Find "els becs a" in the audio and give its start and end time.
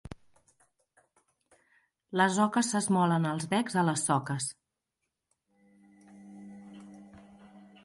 3.33-3.85